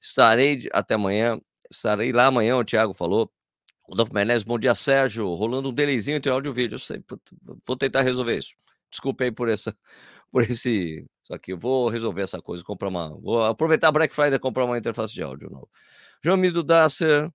[0.00, 3.28] Estarei até amanhã, estarei lá amanhã, o Thiago falou.
[3.82, 5.34] Rodolfo Menezes, bom dia, Sérgio.
[5.34, 6.76] Rolando um delayzinho entre áudio e vídeo.
[6.76, 7.02] Eu sei,
[7.66, 8.54] vou tentar resolver isso.
[8.88, 9.76] Desculpe aí por essa,
[10.30, 13.10] por esse só que eu vou resolver essa coisa, comprar uma.
[13.20, 15.68] Vou aproveitar a Black Friday e comprar uma interface de áudio novo.
[16.24, 17.30] João Mido Dasser,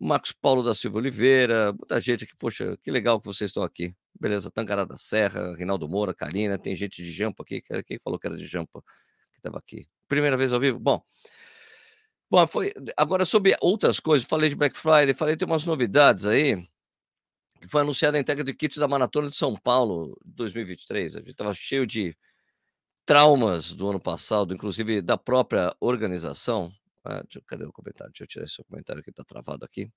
[0.00, 3.94] Marcos Paulo da Silva Oliveira, muita gente aqui, poxa, que legal que vocês estão aqui.
[4.20, 7.62] Beleza, Tangará da Serra, Rinaldo Moura, Karina, tem gente de Jampa aqui.
[7.86, 8.82] Quem falou que era de Jampa
[9.32, 9.86] que estava aqui?
[10.08, 10.80] Primeira vez ao vivo?
[10.80, 11.00] Bom.
[12.28, 12.72] Bom, foi.
[12.96, 16.68] Agora, sobre outras coisas, falei de Black Friday, falei tem umas novidades aí
[17.60, 21.16] que foi anunciada a entrega de kits da Maratona de São Paulo 2023.
[21.16, 22.16] A gente estava cheio de
[23.04, 26.72] traumas do ano passado, inclusive da própria organização.
[27.04, 28.12] Ah, deixa, cadê o comentário?
[28.12, 29.90] Deixa eu tirar esse comentário que está travado aqui.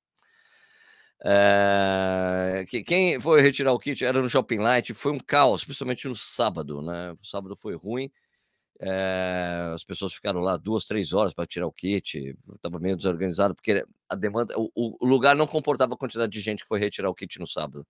[1.24, 6.08] É, que, quem foi retirar o kit era no Shopping Light, foi um caos, principalmente
[6.08, 7.12] no sábado, né?
[7.12, 8.12] O sábado foi ruim.
[8.84, 12.36] É, as pessoas ficaram lá duas, três horas para tirar o kit.
[12.56, 16.64] Estava meio desorganizado, porque a demanda, o, o, lugar não comportava a quantidade de gente
[16.64, 17.86] que foi retirar o kit no sábado.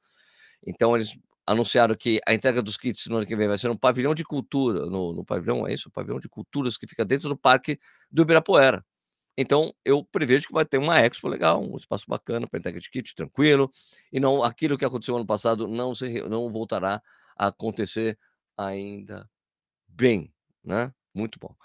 [0.68, 3.80] Então eles anunciaram que a entrega dos kits no ano que vem vai ser no
[3.80, 5.88] pavilhão de cultura, no, no pavilhão, é isso?
[5.90, 7.80] O pavilhão de culturas que fica dentro do parque
[8.12, 8.86] do Ibirapuera.
[9.38, 12.90] Então, eu prevejo que vai ter uma expo legal, um espaço bacana para entrega de
[12.90, 13.72] kit, tranquilo,
[14.12, 17.02] e não aquilo que aconteceu ano passado não se, não voltará
[17.38, 18.20] a acontecer
[18.58, 19.28] ainda
[19.88, 20.32] bem,
[20.64, 20.94] né?
[21.14, 21.56] Muito bom.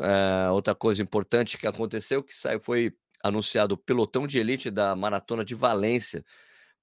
[0.00, 4.94] É, outra coisa importante que aconteceu que saiu foi anunciado o pelotão de elite da
[4.94, 6.24] maratona de Valência,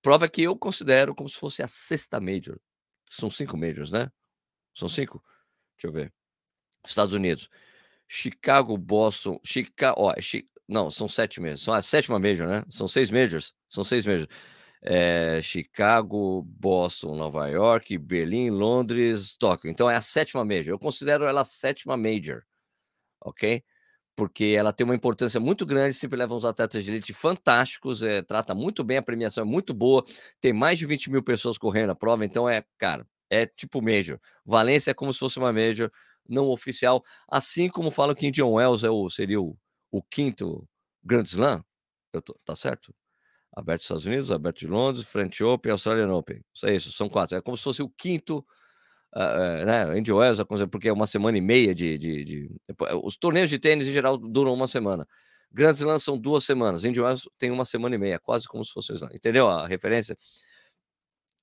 [0.01, 2.60] Prova que eu considero como se fosse a sexta major.
[3.05, 4.12] São cinco majors, né?
[4.73, 5.23] São cinco?
[5.75, 6.13] Deixa eu ver.
[6.86, 7.49] Estados Unidos.
[8.07, 10.49] Chicago, Boston, Chicago, ó, Chi...
[10.67, 11.62] não, são sete majors.
[11.62, 12.63] São a sétima major, né?
[12.69, 13.53] São seis majors.
[13.67, 14.27] São seis majors.
[14.82, 19.70] É, Chicago, Boston, Nova York, Berlim, Londres, Tóquio.
[19.70, 20.70] Então é a sétima major.
[20.70, 22.44] Eu considero ela a sétima major,
[23.22, 23.63] ok?
[24.18, 28.24] porque ela tem uma importância muito grande, sempre leva uns atletas de elite fantásticos, é,
[28.24, 30.04] trata muito bem, a premiação é muito boa,
[30.42, 34.20] tem mais de 20 mil pessoas correndo a prova, então é, cara, é tipo Major.
[34.44, 35.92] Valência é como se fosse uma Major
[36.28, 39.56] não oficial, assim como falam que Indian Wells é o, seria o,
[39.92, 40.68] o quinto
[41.04, 41.63] Grand Slam,
[42.12, 42.92] eu tô, tá certo?
[43.58, 46.43] Aberto dos Estados Unidos, aberto de Londres, French Open, Australian Open.
[46.54, 47.36] Isso é isso, são quatro.
[47.36, 48.46] É como se fosse o quinto,
[49.15, 49.84] uh, né?
[49.98, 52.52] Andy Wells, porque é uma semana e meia de, de, de,
[53.04, 55.08] Os torneios de tênis, em geral, duram uma semana.
[55.52, 56.84] Grand Slam são duas semanas.
[56.84, 59.10] Indy Wells tem uma semana e meia, quase como se fosse Slam.
[59.12, 60.15] Entendeu a referência?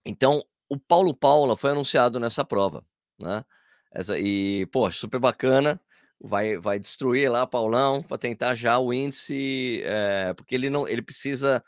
[0.07, 2.85] Então, o Paulo Paula foi anunciado nessa prova,
[3.18, 3.44] né?
[3.92, 5.81] Essa, e, pô, super bacana.
[6.20, 11.03] Vai, vai destruir lá Paulão para tentar já o índice, é, porque ele não, ele
[11.03, 11.62] precisa,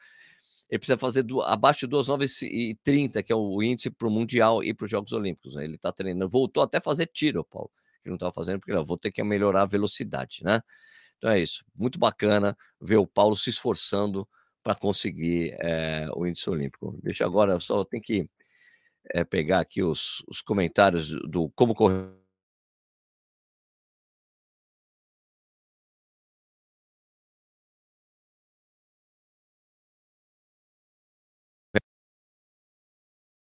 [0.69, 4.75] ele precisa fazer do, abaixo de 2,930, que é o índice para o Mundial e
[4.75, 5.55] para os Jogos Olímpicos.
[5.55, 5.65] Né?
[5.65, 7.71] Ele está treinando, voltou até fazer tiro, Paulo,
[8.03, 10.61] que não estava fazendo, porque vou ter que melhorar a velocidade, né?
[11.19, 14.29] Então é isso, muito bacana ver o Paulo se esforçando
[14.63, 16.99] para conseguir é, o índice olímpico.
[17.03, 18.29] Deixa agora, só tem que
[19.15, 21.75] é, pegar aqui os, os comentários do como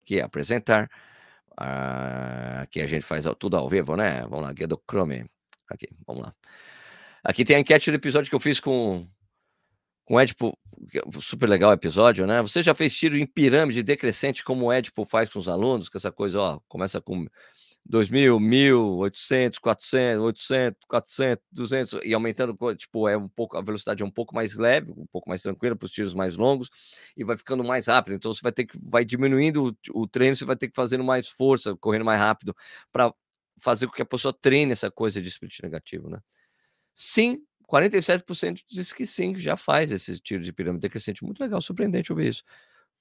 [0.08, 0.20] correr.
[0.20, 0.90] Aqui apresentar.
[1.56, 4.22] Ah, aqui a gente faz tudo ao vivo, né?
[4.22, 5.26] Vamos lá, guia do Chrome.
[5.68, 6.34] Aqui, vamos lá.
[7.22, 9.06] Aqui tem a enquete do episódio que eu fiz com
[10.04, 10.58] com o Édipo,
[10.94, 12.40] é super legal episódio, né?
[12.40, 15.98] Você já fez tiro em pirâmide decrescente, como o Édipo faz com os alunos, com
[15.98, 17.26] essa coisa, ó, começa com
[17.88, 24.02] 2.000, 1.000, 800, 400, 800, 400, 200, e aumentando, tipo, é um pouco, a velocidade
[24.02, 26.68] é um pouco mais leve, um pouco mais tranquila para os tiros mais longos,
[27.16, 28.14] e vai ficando mais rápido.
[28.14, 30.98] Então, você vai ter que, vai diminuindo o, o treino, você vai ter que fazer
[31.02, 32.54] mais força, correndo mais rápido,
[32.92, 33.12] para
[33.60, 36.18] fazer com que a pessoa treine essa coisa de split negativo, né?
[36.94, 41.24] Sim, 47% diz que sim, já faz esse tiro de pirâmide decrescente.
[41.24, 42.42] Muito legal, surpreendente ouvir isso.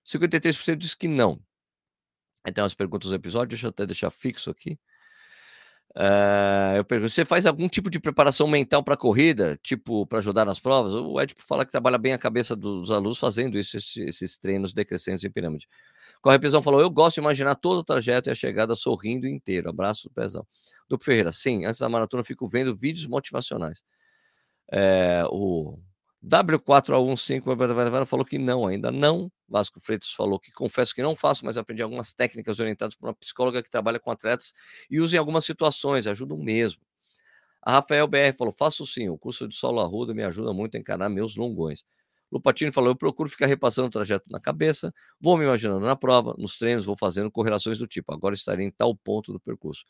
[0.05, 1.39] 53% diz que não.
[2.47, 4.79] Então, as perguntas do episódio, deixa eu até deixar fixo aqui.
[5.95, 10.19] Uh, eu pergunto: você faz algum tipo de preparação mental para a corrida, tipo, para
[10.19, 10.93] ajudar nas provas?
[10.93, 14.73] O Ed fala que trabalha bem a cabeça dos alunos fazendo isso, esses, esses treinos
[14.73, 15.67] decrescentes em pirâmide.
[16.21, 19.69] Correpisão falou: Eu gosto de imaginar todo o trajeto e a chegada sorrindo inteiro.
[19.69, 20.45] Abraço do Pezão.
[20.87, 23.81] Duplo Ferreira, sim, antes da maratona fico vendo vídeos motivacionais.
[24.71, 25.79] É, o
[26.23, 29.31] W4A15 falou que não, ainda não.
[29.47, 33.13] Vasco Freitas falou que confesso que não faço, mas aprendi algumas técnicas orientadas por uma
[33.15, 34.53] psicóloga que trabalha com atletas
[34.89, 36.81] e usa em algumas situações, ajudam mesmo.
[37.61, 40.79] A Rafael BR falou: faço sim, o curso de solo arruda me ajuda muito a
[40.79, 41.85] encarar meus longões.
[42.31, 46.35] Lupatini falou: eu procuro ficar repassando o trajeto na cabeça, vou me imaginando na prova,
[46.37, 49.83] nos treinos, vou fazendo correlações do tipo, agora estarei em tal ponto do percurso.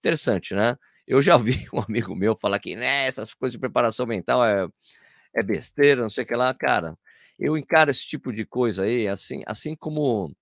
[0.00, 0.76] Interessante, né?
[1.06, 4.66] Eu já vi um amigo meu falar que né, essas coisas de preparação mental é,
[5.34, 6.54] é besteira, não sei o que lá.
[6.54, 6.96] Cara,
[7.42, 10.32] eu encaro esse tipo de coisa aí, assim, assim como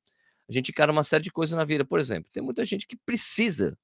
[0.48, 1.84] a gente encara uma série de coisas na vida.
[1.84, 3.78] Por exemplo, tem muita gente que precisa.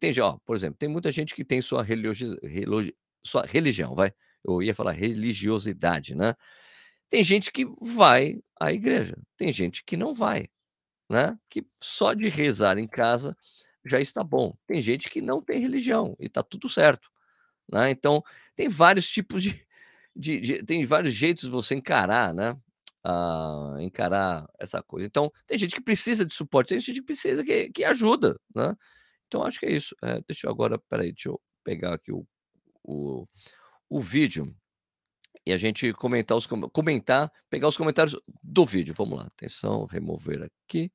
[0.00, 2.36] Tem, ó, por exemplo, tem muita gente que tem sua, religio,
[3.24, 4.12] sua religião, vai.
[4.44, 6.34] Eu ia falar religiosidade, né?
[7.08, 10.48] Tem gente que vai à igreja, tem gente que não vai,
[11.08, 11.38] né?
[11.48, 13.36] Que só de rezar em casa
[13.84, 14.56] já está bom.
[14.66, 17.08] Tem gente que não tem religião e está tudo certo.
[17.70, 17.90] Né?
[17.90, 18.22] Então,
[18.54, 19.65] tem vários tipos de,
[20.16, 22.56] de, de, Tem vários jeitos de você encarar, né?
[23.04, 25.06] Ah, encarar essa coisa.
[25.06, 28.74] Então, tem gente que precisa de suporte, tem gente que precisa que, que ajuda, né?
[29.26, 29.94] Então, acho que é isso.
[30.02, 32.26] É, deixa eu agora, peraí, deixa eu pegar aqui o,
[32.82, 33.26] o,
[33.88, 34.54] o vídeo
[35.44, 38.94] e a gente comentar os comentar, pegar os comentários do vídeo.
[38.96, 40.90] Vamos lá, atenção, remover aqui.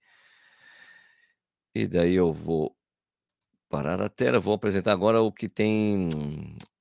[1.73, 2.75] E daí eu vou
[3.71, 4.39] parar a tela.
[4.39, 6.09] Vou apresentar agora o que tem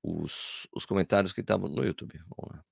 [0.03, 2.19] os, os comentários que estavam no YouTube.
[2.19, 2.63] Vamos lá.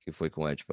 [0.00, 0.64] Que foi com o Ed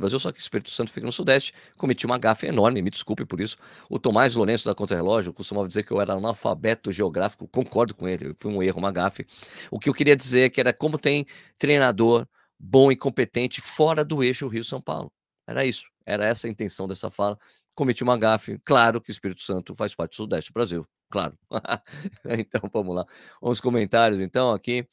[0.00, 0.10] aqui.
[0.10, 1.52] Brasil, só que Espírito Santo fica no Sudeste.
[1.76, 3.56] Cometi uma gafe enorme, me desculpe por isso.
[3.88, 8.34] O Tomás Lourenço da Contra-Relógio costumava dizer que eu era analfabeto geográfico, concordo com ele,
[8.38, 9.26] foi um erro, uma gafe.
[9.70, 11.26] O que eu queria dizer é que era como tem
[11.58, 12.26] treinador
[12.58, 15.12] bom e competente fora do eixo Rio-São Paulo.
[15.46, 17.38] Era isso, era essa a intenção dessa fala.
[17.74, 21.36] Cometi uma gafe, claro que Espírito Santo faz parte do Sudeste do Brasil, claro.
[22.38, 23.06] então vamos lá.
[23.40, 24.86] Vamos comentários então aqui.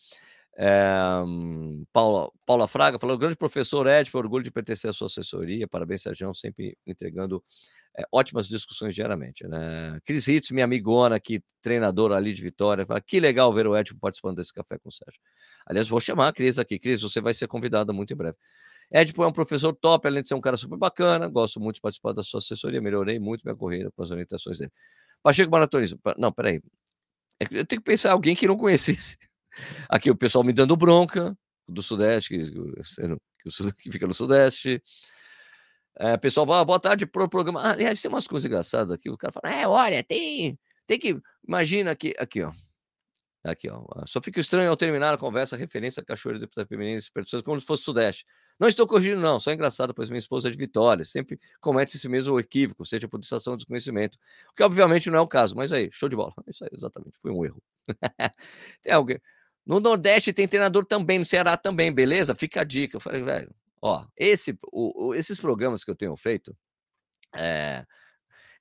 [0.59, 1.21] É,
[1.93, 5.67] Paula, Paula Fraga falou: grande professor Ed, orgulho de pertencer à sua assessoria.
[5.67, 7.43] Parabéns, Sérgio, sempre entregando
[7.95, 9.47] é, ótimas discussões diariamente.
[9.47, 9.99] Né?
[10.03, 13.93] Cris Hitz, minha amigona aqui, treinadora ali de Vitória, fala: que legal ver o Ed
[14.01, 15.21] participando desse café com o Sérgio.
[15.67, 16.79] Aliás, vou chamar a Cris aqui.
[16.79, 18.35] Cris, você vai ser convidada muito em breve.
[18.91, 21.27] Ed é um professor top, além de ser um cara super bacana.
[21.27, 22.81] Gosto muito de participar da sua assessoria.
[22.81, 24.71] Melhorei muito minha corrida com as orientações dele.
[25.21, 25.97] Pacheco Maratonista.
[26.17, 26.61] Não, peraí.
[27.39, 29.17] É eu tenho que pensar alguém que não conhecesse.
[29.89, 31.37] Aqui o pessoal me dando bronca.
[31.67, 34.81] do Sudeste, que, que, que fica no Sudeste.
[35.99, 37.61] É, pessoal fala, boa tarde pro programa.
[37.61, 39.09] Ah, aliás, tem umas coisas engraçadas aqui.
[39.09, 41.19] O cara fala, é, olha, tem, tem que.
[41.47, 42.13] Imagina que.
[42.19, 42.51] Aqui, ó.
[43.43, 43.83] Aqui, ó.
[44.05, 47.59] Só fica estranho ao terminar a conversa a referência a Cachoeira de Feminina e como
[47.59, 48.25] se fosse Sudeste.
[48.59, 49.39] Não estou corrigindo, não.
[49.39, 51.05] Só é engraçado, pois minha esposa é de Vitória.
[51.05, 54.17] Sempre comete esse mesmo equívoco, seja por distração ou desconhecimento.
[54.51, 55.55] O que, obviamente, não é o caso.
[55.55, 56.33] Mas aí, show de bola.
[56.47, 57.17] Isso aí, exatamente.
[57.21, 57.63] Foi um erro.
[58.83, 59.19] tem alguém.
[59.67, 62.33] No Nordeste tem treinador também, no Ceará também, beleza?
[62.33, 62.95] Fica a dica.
[62.95, 66.55] Eu falei, velho, ó, esse, o, o, esses programas que eu tenho feito,
[67.35, 67.85] é,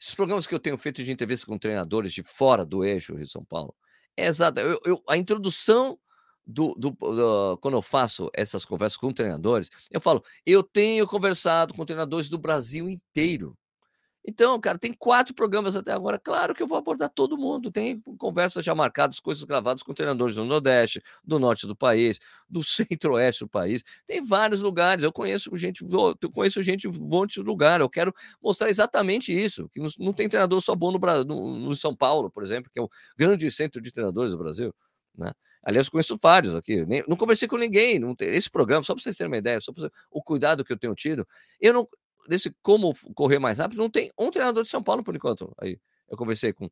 [0.00, 3.24] esses programas que eu tenho feito de entrevista com treinadores de fora do eixo Rio
[3.24, 3.72] São Paulo,
[4.16, 4.58] é exato.
[4.58, 5.96] Eu, eu, a introdução
[6.44, 11.72] do, do, do, quando eu faço essas conversas com treinadores, eu falo, eu tenho conversado
[11.72, 13.56] com treinadores do Brasil inteiro.
[14.26, 16.18] Então, cara, tem quatro programas até agora.
[16.18, 17.70] Claro que eu vou abordar todo mundo.
[17.70, 22.60] Tem conversas já marcadas, coisas gravadas com treinadores do Nordeste, do Norte do país, do
[22.64, 23.84] Centro-Oeste do país.
[24.04, 25.04] Tem vários lugares.
[25.04, 25.84] Eu conheço gente,
[26.20, 27.80] eu conheço gente de um monte de lugar.
[27.80, 28.12] Eu quero
[28.42, 29.68] mostrar exatamente isso.
[29.68, 32.82] Que não, tem treinador só bom no, no, no São Paulo, por exemplo, que é
[32.82, 34.74] o grande centro de treinadores do Brasil.
[35.16, 35.32] Né?
[35.62, 36.84] Aliás, conheço vários aqui.
[36.84, 38.00] Nem, não conversei com ninguém.
[38.00, 40.72] Não tem, esse programa, só para vocês terem uma ideia, só para o cuidado que
[40.72, 41.26] eu tenho tido,
[41.60, 41.88] eu não,
[42.28, 45.54] desse como correr mais rápido, não tem um treinador de São Paulo por enquanto.
[45.60, 46.70] Aí eu conversei com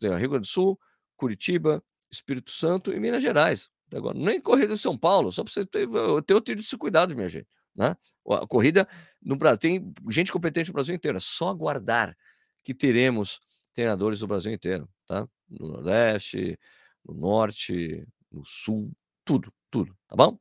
[0.00, 0.78] Rio Grande do Sul,
[1.16, 3.68] Curitiba, Espírito Santo e Minas Gerais.
[3.94, 5.88] Agora, nem corrida de São Paulo, só para você ter,
[6.26, 7.48] ter o tiro desse cuidado, minha gente.
[7.74, 7.96] Né?
[8.30, 8.86] A corrida
[9.22, 11.16] no Brasil tem gente competente no Brasil inteiro.
[11.16, 12.16] É só aguardar
[12.62, 13.40] que teremos
[13.72, 15.26] treinadores do Brasil inteiro, tá?
[15.48, 16.58] No Nordeste,
[17.04, 18.92] no Norte, no Sul,
[19.24, 20.38] tudo, tudo, tá bom?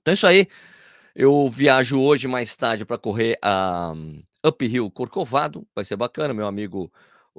[0.00, 0.46] Então é isso aí.
[1.22, 3.92] Eu viajo hoje mais tarde para correr a
[4.42, 6.32] Uphill Corcovado, vai ser bacana.
[6.32, 6.90] Meu amigo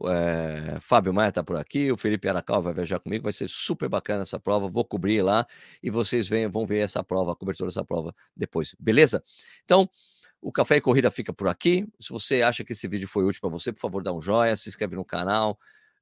[0.08, 3.90] é, Fábio Maia está por aqui, o Felipe Aracal vai viajar comigo, vai ser super
[3.90, 4.68] bacana essa prova.
[4.68, 5.48] Vou cobrir lá
[5.82, 9.24] e vocês vem, vão ver essa prova, a cobertura dessa prova depois, beleza?
[9.66, 9.90] Então,
[10.40, 11.88] o Café e Corrida fica por aqui.
[12.00, 14.56] Se você acha que esse vídeo foi útil para você, por favor, dá um joinha,
[14.56, 15.58] se inscreve no canal.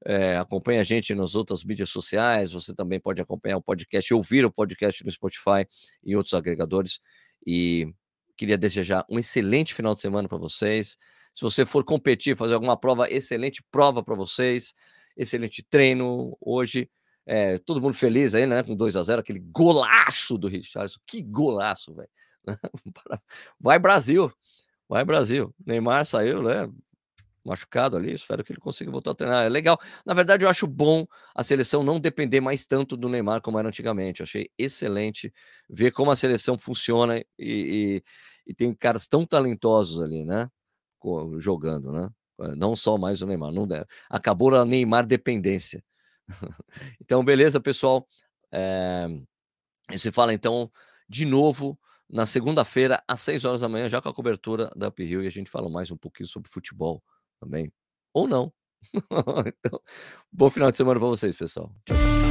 [0.05, 2.51] É, acompanhe a gente nas outras mídias sociais.
[2.51, 5.65] Você também pode acompanhar o podcast, ouvir o podcast no Spotify
[6.03, 6.99] e outros agregadores.
[7.45, 7.93] E
[8.37, 10.97] queria desejar um excelente final de semana para vocês.
[11.33, 14.73] Se você for competir, fazer alguma prova, excelente prova para vocês,
[15.15, 16.89] excelente treino hoje.
[17.25, 18.63] É, todo mundo feliz aí, né?
[18.63, 20.99] Com 2 a 0 aquele golaço do Richardson.
[21.05, 22.09] Que golaço, velho.
[23.59, 24.31] Vai Brasil.
[24.87, 25.53] Vai Brasil.
[25.65, 26.67] Neymar saiu, né?
[27.43, 29.45] Machucado ali, espero que ele consiga voltar a treinar.
[29.45, 29.77] É legal.
[30.05, 33.67] Na verdade, eu acho bom a seleção não depender mais tanto do Neymar como era
[33.67, 34.21] antigamente.
[34.21, 35.33] Eu achei excelente
[35.69, 38.03] ver como a seleção funciona e, e,
[38.47, 40.49] e tem caras tão talentosos ali, né?
[41.37, 42.09] Jogando, né?
[42.57, 43.51] Não só mais o Neymar.
[43.51, 43.85] Não deve.
[44.09, 45.83] Acabou a Neymar dependência.
[47.01, 48.07] então, beleza, pessoal.
[48.51, 49.07] É...
[49.95, 50.71] Se fala então
[51.07, 55.23] de novo na segunda-feira, às 6 horas da manhã, já com a cobertura da Uphill,
[55.23, 57.03] e a gente fala mais um pouquinho sobre futebol
[57.39, 57.71] também.
[58.13, 58.51] Ou não.
[59.45, 59.79] então,
[60.31, 61.69] bom final de semana para vocês, pessoal.
[61.85, 62.28] Tchau.